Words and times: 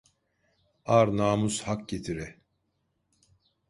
Ar 0.97 1.07
namus 1.19 1.57
hak 1.69 1.81
getire. 1.95 2.27